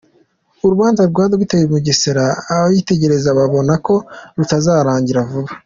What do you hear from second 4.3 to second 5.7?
rutazarangira vuba.